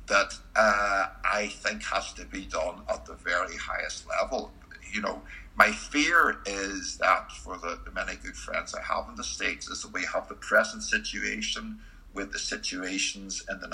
[0.06, 4.52] that uh, I think has to be done at the very highest level.
[4.92, 5.22] You know,
[5.56, 9.68] my fear is that for the, the many good friends I have in the States,
[9.68, 11.80] is that we have the present situation
[12.14, 13.68] with the situations in the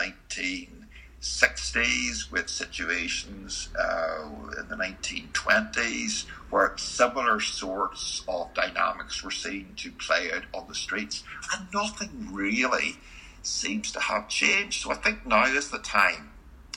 [1.23, 9.93] 1960s, with situations uh, in the 1920s, where similar sorts of dynamics were seen to
[9.93, 11.23] play out on the streets,
[11.55, 12.97] and nothing really
[13.43, 14.83] seems to have changed.
[14.83, 16.31] So I think now is the time,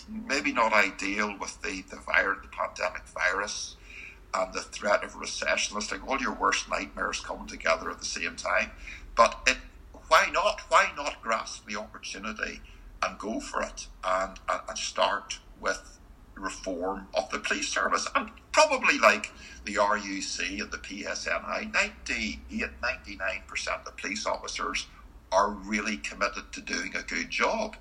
[0.07, 3.75] maybe not ideal with the, the virus, the pandemic virus,
[4.33, 5.77] and the threat of recession.
[5.77, 8.71] It's like all your worst nightmares coming together at the same time.
[9.15, 9.57] But it
[10.07, 10.61] why not?
[10.69, 12.61] Why not grasp the opportunity
[13.03, 15.99] and go for it and, and, and start with
[16.35, 18.07] reform of the police service?
[18.15, 19.31] And probably like
[19.65, 24.87] the RUC and the PSNI, 98, 99% of the police officers
[25.31, 27.75] are really committed to doing a good job.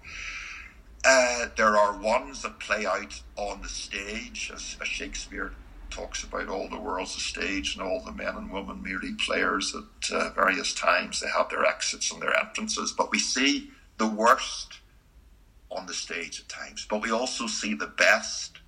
[1.04, 5.52] Uh, there are ones that play out on the stage, as, as Shakespeare
[5.90, 9.74] talks about all the world's a stage and all the men and women merely players
[9.76, 11.20] at uh, various times.
[11.20, 14.80] They have their exits and their entrances, but we see the worst
[15.74, 16.86] on the stage at times.
[16.88, 18.58] But we also see the best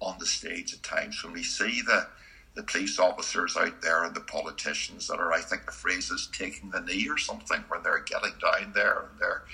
[0.00, 2.06] on the stage at times when we see the
[2.54, 6.28] the police officers out there and the politicians that are, I think the phrase is
[6.32, 9.44] taking the knee or something, when they're getting down there and they're,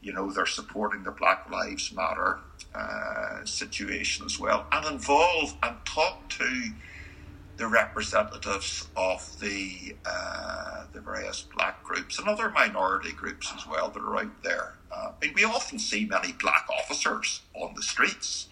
[0.00, 2.38] you know, they're supporting the Black Lives Matter
[2.72, 6.70] uh, situation as well, and involve and talk to
[7.56, 13.88] the representatives of the uh, the various black groups and other minority groups as well
[13.90, 14.74] that are out there.
[14.90, 18.48] Uh, I mean, we often see many black officers on the streets.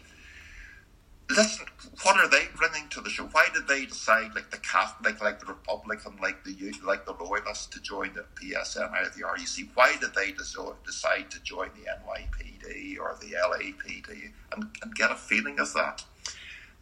[1.30, 1.66] Listen,
[2.02, 3.24] what are they bringing to the show?
[3.24, 7.66] Why did they decide, like the Catholic, like the Republican, like the like the Loyalists,
[7.66, 9.68] to join the PSNI or the RUC?
[9.74, 15.14] Why did they decide to join the NYPD or the LAPD and, and get a
[15.14, 16.04] feeling of that?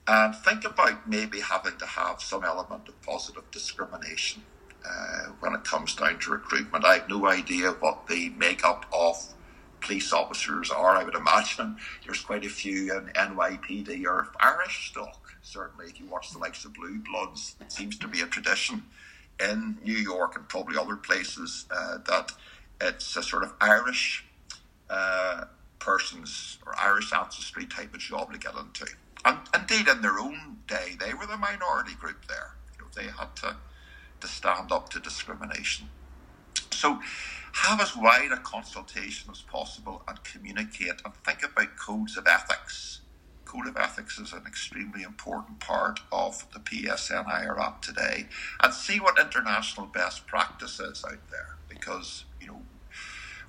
[0.06, 4.42] And think about maybe having to have some element of positive discrimination
[4.84, 6.84] uh, when it comes down to recruitment.
[6.84, 9.16] I have no idea what the makeup of
[9.80, 10.96] police officers are.
[10.96, 15.32] I would imagine there's quite a few in NYPD or Irish stock.
[15.42, 18.82] Certainly, if you watch the likes of Blue Bloods, it seems to be a tradition
[19.42, 22.32] in New York and probably other places uh, that
[22.80, 24.24] it's a sort of Irish
[24.90, 25.44] uh,
[25.78, 28.86] persons or Irish ancestry type of job to get into.
[29.26, 32.52] Indeed, in their own day, they were the minority group there.
[32.72, 33.56] You know, they had to,
[34.20, 35.88] to stand up to discrimination.
[36.70, 37.00] So,
[37.52, 43.00] have as wide a consultation as possible and communicate and think about codes of ethics.
[43.44, 48.28] Code of ethics is an extremely important part of the PSNI app today,
[48.62, 51.56] and see what international best practice is out there.
[51.68, 52.62] Because you know,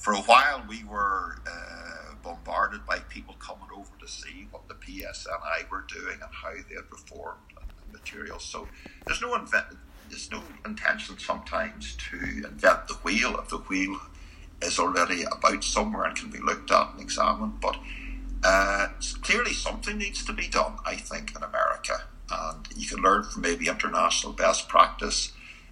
[0.01, 4.73] for a while we were uh, bombarded by people coming over to see what the
[4.73, 8.43] PSNI were doing and how they had performed and the materials.
[8.43, 8.67] So
[9.05, 9.65] there's no invent
[10.09, 13.97] there's no intention sometimes to invent the wheel if the wheel
[14.61, 17.61] is already about somewhere and can be looked at and examined.
[17.61, 17.77] But
[18.43, 18.89] uh,
[19.21, 22.03] clearly, something needs to be done, I think, in America.
[22.29, 25.31] And you can learn from maybe international best practice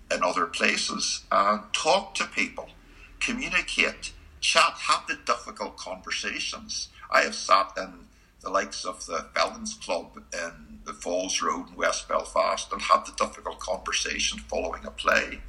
[0.09, 2.69] in other places and talk to people,
[3.19, 6.89] communicate, chat, have the difficult conversations.
[7.11, 8.07] I have sat in
[8.41, 13.05] the likes of the Felons Club in the Falls Road in West Belfast and had
[13.05, 15.41] the difficult conversation following a play.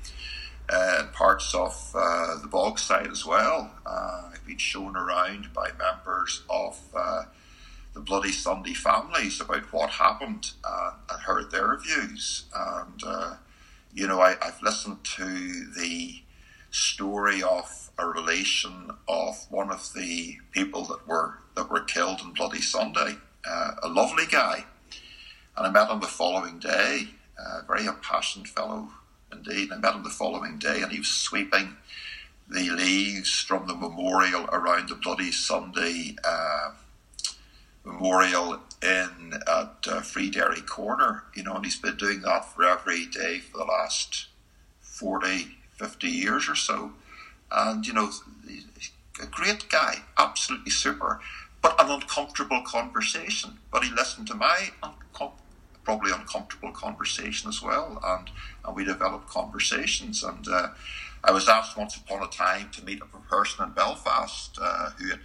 [0.68, 3.72] Uh, parts of uh, the Bogside as well.
[3.84, 7.24] Uh, I've been shown around by members of uh,
[7.92, 12.44] the Bloody Sunday families about what happened uh, and heard their views.
[12.54, 13.34] And, uh,
[13.92, 15.24] you know, I, I've listened to
[15.76, 16.20] the
[16.70, 22.32] story of a relation of one of the people that were that were killed on
[22.32, 23.16] Bloody Sunday,
[23.48, 24.64] uh, a lovely guy.
[25.56, 27.08] And I met him the following day,
[27.38, 28.88] a very impassioned fellow
[29.32, 29.70] indeed.
[29.70, 31.76] And I met him the following day and he was sweeping
[32.48, 36.70] the leaves from the memorial around the Bloody Sunday uh,
[37.84, 42.64] memorial in at uh, Free Derry Corner, you know, and he's been doing that for
[42.64, 44.26] every day for the last
[44.80, 46.92] 40, 50 years or so.
[47.50, 48.10] And, you know,
[49.20, 51.20] a great guy, absolutely super
[51.62, 53.58] but an uncomfortable conversation.
[53.70, 55.32] But he listened to my uncom-
[55.84, 58.00] probably uncomfortable conversation as well.
[58.02, 58.30] And,
[58.64, 60.22] and we developed conversations.
[60.22, 60.68] And uh,
[61.22, 65.10] I was asked once upon a time to meet a person in Belfast uh, who
[65.10, 65.20] had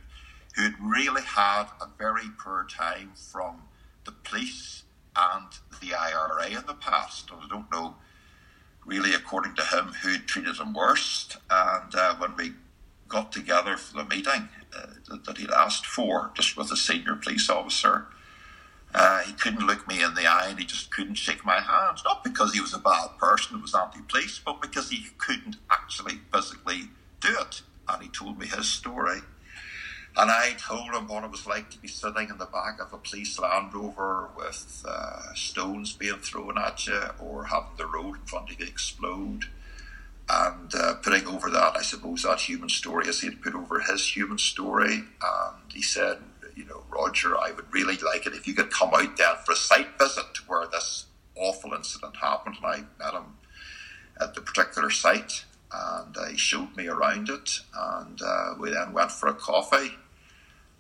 [0.56, 3.64] who had really had a very poor time from
[4.06, 4.84] the police
[5.14, 5.48] and
[5.82, 7.30] the IRA in the past.
[7.30, 7.96] And I don't know
[8.86, 11.38] really, according to him, who treated him worst.
[11.50, 12.54] And uh, when we
[13.08, 17.50] got together for the meeting uh, that he'd asked for, just with a senior police
[17.50, 18.08] officer,
[18.94, 21.98] uh, he couldn't look me in the eye and he just couldn't shake my hand.
[22.06, 25.58] Not because he was a bad person, it was anti police, but because he couldn't
[25.70, 27.62] actually physically do it.
[27.90, 29.20] And he told me his story.
[30.18, 32.94] And I told him what it was like to be sitting in the back of
[32.94, 38.16] a police Land Rover with uh, stones being thrown at you or having the road
[38.16, 39.46] in front of you explode.
[40.30, 44.08] And uh, putting over that, I suppose, that human story as he'd put over his
[44.08, 44.94] human story.
[44.96, 46.20] And he said,
[46.56, 49.52] you know, Roger, I would really like it if you could come out there for
[49.52, 52.56] a site visit to where this awful incident happened.
[52.64, 53.36] And I met him
[54.22, 55.44] at the particular site
[55.74, 57.60] and uh, he showed me around it.
[57.78, 59.92] And uh, we then went for a coffee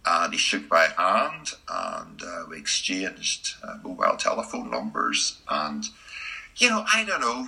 [0.05, 5.85] and he shook my hand and uh, we exchanged uh, mobile telephone numbers and
[6.57, 7.47] you know i don't know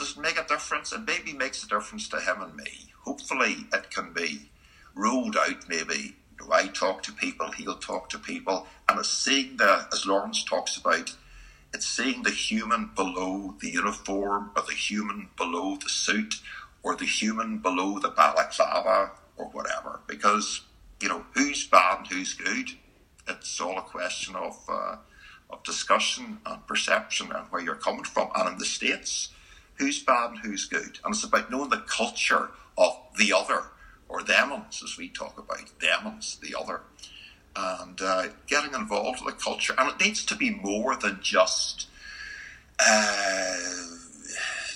[0.00, 0.92] does it make a difference?
[0.92, 2.90] It maybe makes a difference to him and me.
[3.04, 4.50] Hopefully it can be
[4.94, 6.16] ruled out maybe.
[6.40, 10.42] Know, i talk to people he'll talk to people and it's seeing the as lawrence
[10.42, 11.14] talks about
[11.74, 16.36] it's seeing the human below the uniform or the human below the suit
[16.82, 20.62] or the human below the balaclava or whatever because
[21.00, 22.70] you know, who's bad and who's good.
[23.28, 24.96] It's all a question of uh,
[25.52, 28.30] of discussion and perception and where you're coming from.
[28.34, 29.30] And in the States,
[29.74, 30.98] who's bad and who's good.
[31.04, 33.64] And it's about knowing the culture of the other,
[34.08, 36.82] or themons, as we talk about, themons, the other.
[37.56, 39.74] And uh, getting involved with the culture.
[39.76, 41.88] And it needs to be more than just
[42.78, 43.56] uh,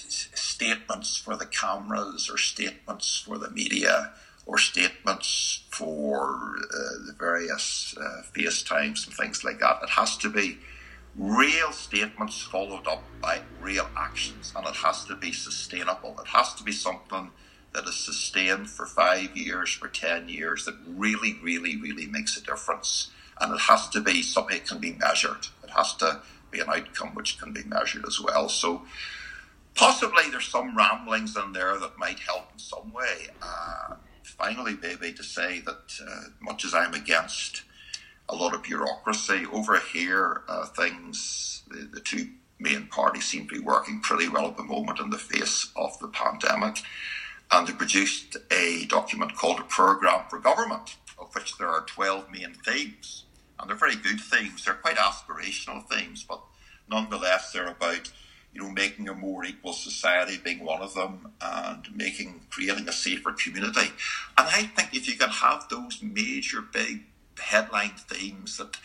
[0.08, 4.12] statements for the cameras or statements for the media
[4.46, 9.78] or statements for uh, the various uh, FaceTimes and things like that.
[9.82, 10.58] It has to be
[11.16, 16.16] real statements followed up by real actions, and it has to be sustainable.
[16.20, 17.30] It has to be something
[17.72, 22.42] that is sustained for five years, for 10 years, that really, really, really makes a
[22.42, 23.10] difference.
[23.40, 25.48] And it has to be something that can be measured.
[25.62, 26.20] It has to
[26.50, 28.48] be an outcome which can be measured as well.
[28.48, 28.82] So,
[29.74, 33.28] possibly there's some ramblings in there that might help in some way.
[33.42, 33.96] Uh,
[34.38, 37.62] finally, baby, to say that uh, much as I'm against
[38.28, 42.28] a lot of bureaucracy over here, uh, things the, the, two
[42.58, 45.98] main parties seem to be working pretty well at the moment in the face of
[45.98, 46.78] the pandemic,
[47.52, 52.30] and they produced a document called a program for government, of which there are twelve
[52.30, 53.24] main themes,
[53.58, 54.64] and they're very good themes.
[54.64, 56.40] They're quite aspirational themes, but
[56.88, 58.10] nonetheless, they're about
[58.54, 62.92] you know, making a more equal society being one of them, and making creating a
[62.92, 63.90] safer community.
[64.38, 67.04] And I think if you can have those major big
[67.38, 68.76] headline themes that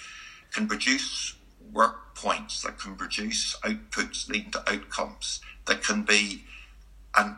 [0.51, 1.35] can produce
[1.71, 6.43] work points, that can produce outputs leading to outcomes, that can be
[7.17, 7.35] and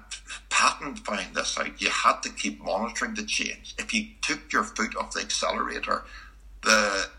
[0.49, 1.81] Patten found this out.
[1.81, 3.73] You had to keep monitoring the change.
[3.77, 6.03] If you took your foot off the accelerator,
[6.63, 7.10] the the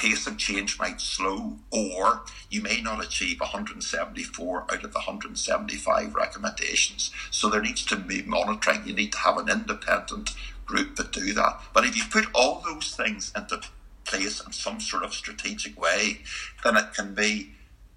[0.00, 6.14] pace of change might slow, or you may not achieve 174 out of the 175
[6.14, 7.10] recommendations.
[7.30, 8.86] So there needs to be monitoring.
[8.86, 10.30] You need to have an independent
[10.64, 11.60] group that do that.
[11.74, 13.60] But if you put all those things into
[14.04, 16.22] place in some sort of strategic way,
[16.64, 17.52] then it can be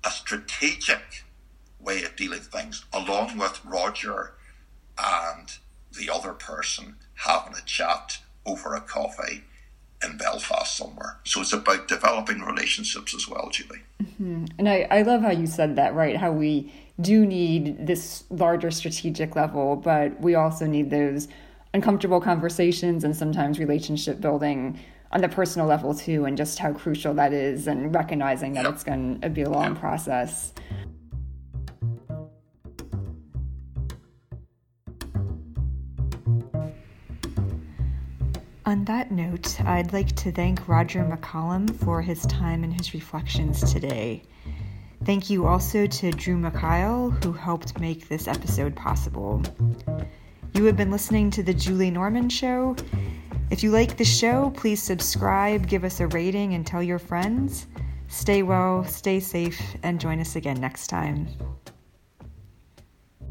[0.06, 1.24] a strategic
[1.80, 4.34] way of dealing things, along with Roger
[4.98, 5.50] and
[5.98, 9.44] the other person having a chat over a coffee
[10.04, 11.18] in Belfast somewhere.
[11.24, 13.82] So it's about developing relationships as well, Julie.
[14.02, 14.46] Mm-hmm.
[14.60, 16.18] And I, I love how you said that, right?
[16.18, 21.28] How we do need this larger strategic level, but we also need those
[21.74, 24.80] uncomfortable conversations and sometimes relationship building
[25.12, 28.74] on the personal level too, and just how crucial that is, and recognizing that yep.
[28.74, 29.80] it's going to be a long yep.
[29.80, 30.54] process.
[38.74, 43.72] On that note, I'd like to thank Roger McCallum for his time and his reflections
[43.72, 44.24] today.
[45.06, 49.44] Thank you also to Drew McKyle, who helped make this episode possible.
[50.56, 52.76] You have been listening to The Julie Norman Show.
[53.52, 57.68] If you like the show, please subscribe, give us a rating, and tell your friends.
[58.08, 61.28] Stay well, stay safe, and join us again next time.